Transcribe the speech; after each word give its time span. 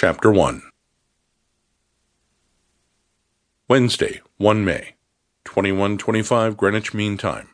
Chapter 0.00 0.30
1 0.30 0.62
Wednesday, 3.66 4.20
1 4.36 4.64
May, 4.64 4.94
2125 5.44 6.56
Greenwich 6.56 6.94
Mean 6.94 7.16
Time. 7.16 7.48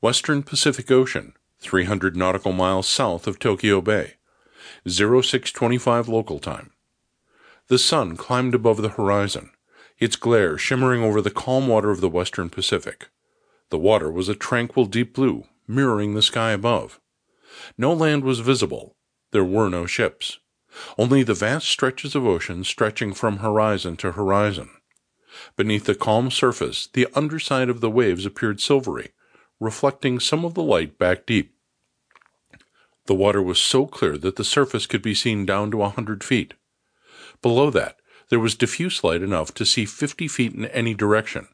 Western 0.00 0.42
Pacific 0.42 0.90
Ocean, 0.90 1.34
300 1.58 2.16
nautical 2.16 2.52
miles 2.52 2.88
south 2.88 3.26
of 3.26 3.38
Tokyo 3.38 3.82
Bay. 3.82 4.14
0625 4.88 6.08
local 6.08 6.38
time. 6.38 6.70
The 7.66 7.76
sun 7.76 8.16
climbed 8.16 8.54
above 8.54 8.80
the 8.80 8.88
horizon, 8.88 9.50
its 9.98 10.16
glare 10.16 10.56
shimmering 10.56 11.02
over 11.02 11.20
the 11.20 11.30
calm 11.30 11.68
water 11.68 11.90
of 11.90 12.00
the 12.00 12.08
western 12.08 12.48
Pacific. 12.48 13.10
The 13.68 13.78
water 13.78 14.10
was 14.10 14.30
a 14.30 14.34
tranquil 14.34 14.86
deep 14.86 15.12
blue, 15.12 15.44
mirroring 15.68 16.14
the 16.14 16.22
sky 16.22 16.52
above. 16.52 16.98
No 17.76 17.92
land 17.92 18.24
was 18.24 18.40
visible. 18.40 18.96
There 19.32 19.44
were 19.44 19.68
no 19.68 19.84
ships. 19.84 20.38
Only 20.98 21.22
the 21.22 21.34
vast 21.34 21.68
stretches 21.68 22.14
of 22.14 22.26
ocean 22.26 22.64
stretching 22.64 23.12
from 23.12 23.38
horizon 23.38 23.96
to 23.98 24.12
horizon. 24.12 24.70
Beneath 25.56 25.84
the 25.84 25.94
calm 25.94 26.30
surface, 26.30 26.88
the 26.92 27.06
underside 27.14 27.68
of 27.68 27.80
the 27.80 27.90
waves 27.90 28.26
appeared 28.26 28.60
silvery, 28.60 29.10
reflecting 29.58 30.20
some 30.20 30.44
of 30.44 30.54
the 30.54 30.62
light 30.62 30.98
back 30.98 31.26
deep. 31.26 31.54
The 33.06 33.14
water 33.14 33.42
was 33.42 33.58
so 33.58 33.86
clear 33.86 34.16
that 34.18 34.36
the 34.36 34.44
surface 34.44 34.86
could 34.86 35.02
be 35.02 35.14
seen 35.14 35.46
down 35.46 35.70
to 35.70 35.82
a 35.82 35.88
hundred 35.88 36.22
feet. 36.22 36.54
Below 37.42 37.70
that, 37.70 37.96
there 38.28 38.40
was 38.40 38.54
diffuse 38.54 39.02
light 39.02 39.22
enough 39.22 39.52
to 39.54 39.66
see 39.66 39.84
fifty 39.84 40.28
feet 40.28 40.54
in 40.54 40.66
any 40.66 40.94
direction, 40.94 41.48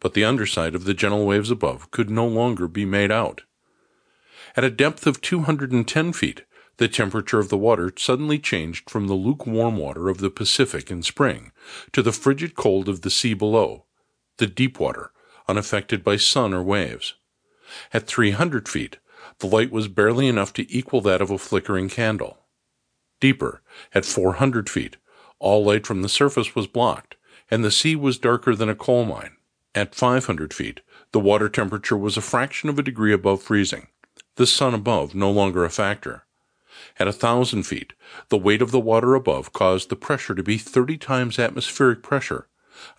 but 0.00 0.14
the 0.14 0.24
underside 0.24 0.74
of 0.74 0.84
the 0.84 0.94
gentle 0.94 1.26
waves 1.26 1.50
above 1.50 1.90
could 1.90 2.08
no 2.08 2.26
longer 2.26 2.66
be 2.66 2.84
made 2.84 3.10
out. 3.10 3.42
At 4.56 4.64
a 4.64 4.70
depth 4.70 5.06
of 5.06 5.20
210 5.20 6.12
feet, 6.12 6.42
the 6.78 6.88
temperature 6.88 7.38
of 7.38 7.48
the 7.48 7.58
water 7.58 7.92
suddenly 7.96 8.38
changed 8.38 8.88
from 8.88 9.06
the 9.06 9.14
lukewarm 9.14 9.76
water 9.76 10.08
of 10.08 10.18
the 10.18 10.30
Pacific 10.30 10.90
in 10.90 11.02
spring 11.02 11.52
to 11.92 12.02
the 12.02 12.12
frigid 12.12 12.54
cold 12.54 12.88
of 12.88 13.02
the 13.02 13.10
sea 13.10 13.34
below, 13.34 13.84
the 14.38 14.46
deep 14.46 14.80
water, 14.80 15.12
unaffected 15.48 16.02
by 16.04 16.16
sun 16.16 16.54
or 16.54 16.62
waves. 16.62 17.14
At 17.92 18.06
300 18.06 18.68
feet, 18.68 18.98
the 19.40 19.48
light 19.48 19.72
was 19.72 19.88
barely 19.88 20.28
enough 20.28 20.52
to 20.54 20.72
equal 20.72 21.00
that 21.02 21.20
of 21.20 21.30
a 21.30 21.38
flickering 21.38 21.88
candle. 21.88 22.38
Deeper, 23.20 23.60
at 23.92 24.04
400 24.04 24.70
feet, 24.70 24.96
all 25.40 25.64
light 25.64 25.86
from 25.86 26.02
the 26.02 26.08
surface 26.08 26.54
was 26.54 26.68
blocked, 26.68 27.16
and 27.50 27.64
the 27.64 27.70
sea 27.70 27.96
was 27.96 28.18
darker 28.18 28.54
than 28.54 28.68
a 28.68 28.74
coal 28.74 29.04
mine. 29.04 29.36
At 29.74 29.94
500 29.94 30.54
feet, 30.54 30.80
the 31.12 31.20
water 31.20 31.48
temperature 31.48 31.96
was 31.96 32.16
a 32.16 32.22
fraction 32.22 32.68
of 32.68 32.78
a 32.78 32.82
degree 32.82 33.12
above 33.12 33.42
freezing, 33.42 33.88
the 34.36 34.46
sun 34.46 34.74
above 34.74 35.14
no 35.14 35.30
longer 35.30 35.64
a 35.64 35.70
factor. 35.70 36.24
At 36.98 37.08
a 37.08 37.12
thousand 37.12 37.64
feet, 37.64 37.92
the 38.28 38.38
weight 38.38 38.62
of 38.62 38.70
the 38.70 38.80
water 38.80 39.14
above 39.14 39.52
caused 39.52 39.88
the 39.88 39.96
pressure 39.96 40.34
to 40.34 40.42
be 40.42 40.58
30 40.58 40.96
times 40.98 41.38
atmospheric 41.38 42.02
pressure, 42.02 42.48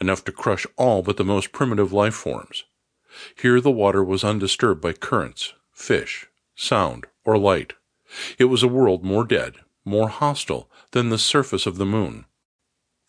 enough 0.02 0.24
to 0.26 0.32
crush 0.32 0.66
all 0.78 1.02
but 1.02 1.18
the 1.18 1.24
most 1.24 1.52
primitive 1.52 1.94
life 1.94 2.16
forms. 2.16 2.66
Here 3.36 3.60
the 3.60 3.72
water 3.72 4.04
was 4.04 4.24
undisturbed 4.24 4.82
by 4.82 4.94
currents, 4.94 5.54
fish, 5.72 6.28
sound, 6.56 7.08
or 7.26 7.38
light. 7.38 7.74
It 8.38 8.46
was 8.46 8.64
a 8.64 8.68
world 8.68 9.04
more 9.04 9.26
dead, 9.26 9.56
more 9.86 10.10
hostile 10.10 10.70
than 10.92 11.10
the 11.10 11.18
surface 11.18 11.66
of 11.66 11.78
the 11.78 11.86
moon. 11.86 12.26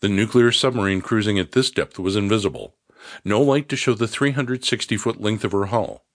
The 0.01 0.09
nuclear 0.09 0.51
submarine 0.51 1.01
cruising 1.01 1.37
at 1.37 1.51
this 1.51 1.69
depth 1.69 1.99
was 1.99 2.15
invisible. 2.15 2.75
No 3.23 3.41
light 3.41 3.69
to 3.69 3.75
show 3.75 3.93
the 3.93 4.07
360 4.07 4.97
foot 4.97 5.21
length 5.21 5.43
of 5.43 5.51
her 5.51 5.65
hull. 5.65 6.05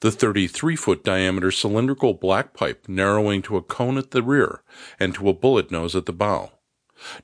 The 0.00 0.10
33 0.10 0.76
foot 0.76 1.04
diameter 1.04 1.50
cylindrical 1.50 2.14
black 2.14 2.54
pipe 2.54 2.86
narrowing 2.88 3.42
to 3.42 3.56
a 3.56 3.62
cone 3.62 3.96
at 3.98 4.10
the 4.10 4.22
rear 4.22 4.62
and 4.98 5.14
to 5.14 5.28
a 5.28 5.34
bullet 5.34 5.70
nose 5.70 5.94
at 5.96 6.06
the 6.06 6.12
bow. 6.12 6.52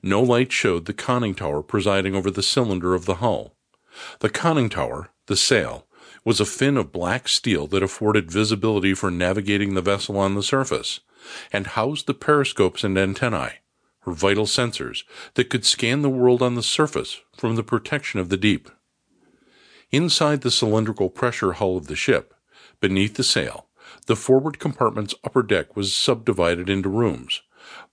No 0.03 0.21
light 0.21 0.51
showed 0.51 0.85
the 0.85 0.93
conning 0.93 1.35
tower 1.35 1.61
presiding 1.61 2.15
over 2.15 2.29
the 2.29 2.43
cylinder 2.43 2.93
of 2.93 3.05
the 3.05 3.15
hull. 3.15 3.55
The 4.19 4.29
conning 4.29 4.69
tower, 4.69 5.09
the 5.27 5.35
sail, 5.35 5.87
was 6.23 6.39
a 6.39 6.45
fin 6.45 6.77
of 6.77 6.91
black 6.91 7.27
steel 7.27 7.67
that 7.67 7.83
afforded 7.83 8.31
visibility 8.31 8.93
for 8.93 9.09
navigating 9.09 9.73
the 9.73 9.81
vessel 9.81 10.17
on 10.17 10.35
the 10.35 10.43
surface, 10.43 10.99
and 11.51 11.67
housed 11.67 12.07
the 12.07 12.13
periscopes 12.13 12.83
and 12.83 12.97
antennae, 12.97 13.59
her 14.01 14.11
vital 14.11 14.45
sensors, 14.45 15.03
that 15.33 15.49
could 15.49 15.65
scan 15.65 16.01
the 16.01 16.09
world 16.09 16.41
on 16.41 16.55
the 16.55 16.63
surface 16.63 17.21
from 17.35 17.55
the 17.55 17.63
protection 17.63 18.19
of 18.19 18.29
the 18.29 18.37
deep. 18.37 18.69
Inside 19.91 20.41
the 20.41 20.51
cylindrical 20.51 21.09
pressure 21.09 21.53
hull 21.53 21.77
of 21.77 21.87
the 21.87 21.95
ship, 21.95 22.33
beneath 22.81 23.15
the 23.15 23.23
sail, 23.23 23.67
the 24.07 24.15
forward 24.15 24.59
compartment's 24.59 25.15
upper 25.23 25.43
deck 25.43 25.75
was 25.75 25.95
subdivided 25.95 26.69
into 26.69 26.89
rooms, 26.89 27.41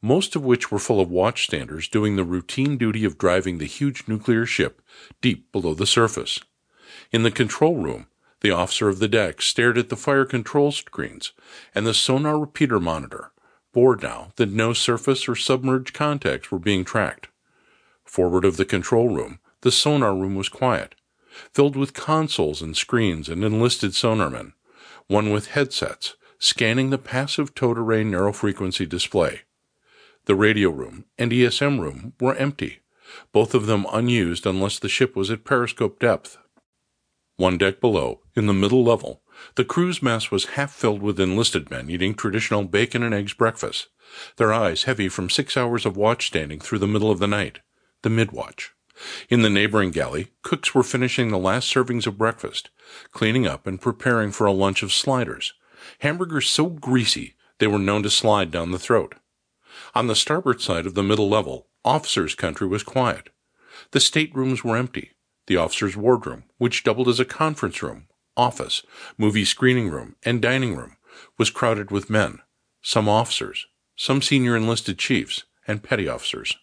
most 0.02 0.34
of 0.34 0.42
which 0.42 0.72
were 0.72 0.78
full 0.78 1.00
of 1.00 1.08
watchstanders 1.08 1.90
doing 1.90 2.16
the 2.16 2.24
routine 2.24 2.76
duty 2.76 3.04
of 3.04 3.18
driving 3.18 3.58
the 3.58 3.66
huge 3.66 4.08
nuclear 4.08 4.46
ship 4.46 4.82
deep 5.20 5.52
below 5.52 5.74
the 5.74 5.86
surface. 5.86 6.40
In 7.12 7.22
the 7.22 7.30
control 7.30 7.76
room, 7.76 8.06
the 8.40 8.50
officer 8.50 8.88
of 8.88 8.98
the 8.98 9.08
deck 9.08 9.42
stared 9.42 9.76
at 9.76 9.88
the 9.88 9.96
fire 9.96 10.24
control 10.24 10.72
screens 10.72 11.32
and 11.74 11.86
the 11.86 11.94
sonar 11.94 12.38
repeater 12.38 12.80
monitor, 12.80 13.32
bored 13.72 14.02
now 14.02 14.32
that 14.36 14.50
no 14.50 14.72
surface 14.72 15.28
or 15.28 15.36
submerged 15.36 15.92
contacts 15.92 16.50
were 16.50 16.58
being 16.58 16.84
tracked. 16.84 17.28
Forward 18.04 18.44
of 18.44 18.56
the 18.56 18.64
control 18.64 19.08
room, 19.08 19.38
the 19.60 19.72
sonar 19.72 20.14
room 20.14 20.34
was 20.34 20.48
quiet, 20.48 20.94
filled 21.52 21.76
with 21.76 21.92
consoles 21.92 22.62
and 22.62 22.76
screens 22.76 23.28
and 23.28 23.44
enlisted 23.44 23.92
sonarmen, 23.92 24.52
one 25.08 25.30
with 25.30 25.48
headsets, 25.48 26.16
scanning 26.38 26.90
the 26.90 26.98
passive 26.98 27.54
towed 27.54 27.78
array 27.78 28.04
narrow 28.04 28.32
frequency 28.32 28.86
display. 28.86 29.40
The 30.26 30.36
radio 30.36 30.70
room 30.70 31.06
and 31.18 31.32
ESM 31.32 31.80
room 31.80 32.12
were 32.20 32.34
empty, 32.36 32.80
both 33.32 33.54
of 33.54 33.66
them 33.66 33.86
unused 33.90 34.44
unless 34.46 34.78
the 34.78 34.88
ship 34.88 35.16
was 35.16 35.30
at 35.30 35.44
periscope 35.44 35.98
depth. 35.98 36.36
One 37.36 37.56
deck 37.56 37.80
below, 37.80 38.20
in 38.36 38.46
the 38.46 38.52
middle 38.52 38.84
level, 38.84 39.22
the 39.54 39.64
crew's 39.64 40.02
mess 40.02 40.30
was 40.30 40.56
half 40.56 40.72
filled 40.72 41.00
with 41.00 41.18
enlisted 41.18 41.70
men 41.70 41.88
eating 41.88 42.14
traditional 42.14 42.64
bacon 42.64 43.02
and 43.02 43.14
eggs 43.14 43.32
breakfast, 43.32 43.88
their 44.36 44.52
eyes 44.52 44.82
heavy 44.82 45.08
from 45.08 45.30
six 45.30 45.56
hours 45.56 45.86
of 45.86 45.96
watch 45.96 46.26
standing 46.26 46.60
through 46.60 46.80
the 46.80 46.86
middle 46.86 47.10
of 47.10 47.18
the 47.18 47.26
night, 47.26 47.60
the 48.02 48.10
midwatch. 48.10 48.74
In 49.28 49.42
the 49.42 49.50
neighboring 49.50 49.90
galley, 49.90 50.28
cooks 50.42 50.74
were 50.74 50.82
finishing 50.82 51.30
the 51.30 51.38
last 51.38 51.72
servings 51.72 52.06
of 52.06 52.18
breakfast, 52.18 52.70
cleaning 53.12 53.46
up 53.46 53.66
and 53.66 53.80
preparing 53.80 54.32
for 54.32 54.46
a 54.46 54.52
lunch 54.52 54.82
of 54.82 54.92
sliders, 54.92 55.52
hamburgers 56.00 56.48
so 56.48 56.66
greasy 56.66 57.34
they 57.58 57.66
were 57.66 57.78
known 57.78 58.02
to 58.02 58.10
slide 58.10 58.50
down 58.50 58.70
the 58.70 58.78
throat. 58.78 59.14
On 59.94 60.06
the 60.06 60.16
starboard 60.16 60.60
side 60.60 60.86
of 60.86 60.94
the 60.94 61.02
middle 61.02 61.28
level, 61.28 61.68
officers' 61.84 62.34
country 62.34 62.66
was 62.66 62.82
quiet. 62.82 63.30
The 63.92 64.00
staterooms 64.00 64.64
were 64.64 64.76
empty. 64.76 65.12
The 65.46 65.56
officers' 65.56 65.96
wardroom, 65.96 66.44
which 66.58 66.84
doubled 66.84 67.08
as 67.08 67.20
a 67.20 67.24
conference 67.24 67.82
room, 67.82 68.08
office, 68.36 68.82
movie 69.16 69.44
screening 69.44 69.88
room, 69.88 70.16
and 70.22 70.42
dining 70.42 70.76
room, 70.76 70.96
was 71.38 71.50
crowded 71.50 71.90
with 71.90 72.10
men, 72.10 72.40
some 72.82 73.08
officers, 73.08 73.66
some 73.96 74.22
senior 74.22 74.56
enlisted 74.56 74.98
chiefs, 74.98 75.44
and 75.66 75.82
petty 75.82 76.08
officers. 76.08 76.56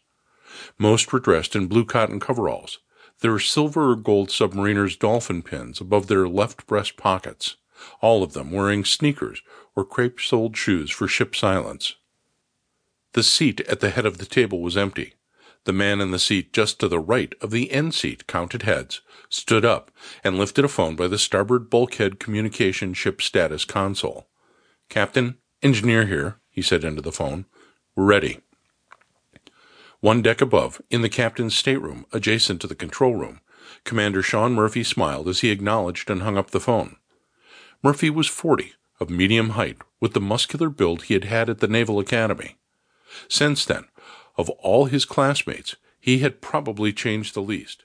Most 0.77 1.11
were 1.11 1.19
dressed 1.19 1.55
in 1.55 1.67
blue 1.67 1.85
cotton 1.85 2.19
coveralls, 2.19 2.79
There 3.19 3.31
were 3.31 3.39
silver 3.39 3.91
or 3.91 3.95
gold 3.95 4.29
submariners' 4.29 4.97
dolphin 4.97 5.41
pins 5.41 5.81
above 5.81 6.07
their 6.07 6.27
left 6.27 6.67
breast 6.67 6.97
pockets, 6.97 7.55
all 8.01 8.23
of 8.23 8.33
them 8.33 8.51
wearing 8.51 8.85
sneakers 8.85 9.41
or 9.75 9.85
crepe 9.85 10.19
soled 10.21 10.55
shoes 10.55 10.91
for 10.91 11.07
ship 11.07 11.35
silence. 11.35 11.95
The 13.13 13.23
seat 13.23 13.61
at 13.61 13.79
the 13.79 13.89
head 13.89 14.05
of 14.05 14.17
the 14.17 14.25
table 14.25 14.61
was 14.61 14.77
empty. 14.77 15.13
The 15.65 15.73
man 15.73 15.99
in 15.99 16.11
the 16.11 16.19
seat 16.19 16.53
just 16.53 16.79
to 16.79 16.87
the 16.87 16.99
right 16.99 17.33
of 17.41 17.51
the 17.51 17.71
end 17.71 17.93
seat 17.93 18.27
counted 18.27 18.61
heads, 18.61 19.01
stood 19.29 19.65
up, 19.65 19.91
and 20.23 20.37
lifted 20.37 20.63
a 20.63 20.67
phone 20.67 20.95
by 20.95 21.07
the 21.07 21.17
starboard 21.17 21.69
bulkhead 21.69 22.19
communication 22.19 22.93
ship 22.93 23.21
status 23.21 23.65
console. 23.65 24.27
Captain, 24.89 25.37
engineer 25.63 26.05
here, 26.05 26.39
he 26.49 26.61
said 26.61 26.83
into 26.83 27.01
the 27.01 27.11
phone. 27.11 27.45
We're 27.95 28.05
ready. 28.05 28.41
One 30.05 30.21
deck 30.21 30.39
above, 30.39 30.79
in 30.91 31.01
the 31.01 31.09
captain's 31.09 31.57
stateroom, 31.57 32.05
adjacent 32.13 32.61
to 32.61 32.67
the 32.67 32.75
control 32.75 33.15
room, 33.15 33.41
Commander 33.85 34.21
Sean 34.21 34.53
Murphy 34.53 34.83
smiled 34.83 35.27
as 35.27 35.39
he 35.39 35.49
acknowledged 35.49 36.11
and 36.11 36.21
hung 36.21 36.37
up 36.37 36.51
the 36.51 36.59
phone. 36.59 36.97
Murphy 37.81 38.11
was 38.11 38.27
forty, 38.27 38.73
of 38.99 39.09
medium 39.09 39.49
height, 39.57 39.79
with 39.99 40.13
the 40.13 40.21
muscular 40.21 40.69
build 40.69 41.05
he 41.05 41.15
had 41.15 41.23
had 41.23 41.49
at 41.49 41.57
the 41.57 41.67
Naval 41.67 41.97
Academy. 41.97 42.55
Since 43.27 43.65
then, 43.65 43.85
of 44.37 44.47
all 44.51 44.85
his 44.85 45.05
classmates, 45.05 45.75
he 45.99 46.19
had 46.19 46.39
probably 46.39 46.93
changed 46.93 47.33
the 47.33 47.41
least. 47.41 47.84